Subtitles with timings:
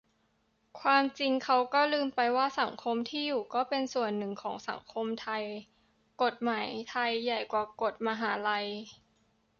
[0.79, 5.43] ความจริงเขาก็ลืมไปว่าสังคมที่อยู่ก็เป็นส่วนหนึ่งของสังคมไทย
[6.23, 8.65] กฎหมายไทยใหญ่กว่ากฎมหาลัย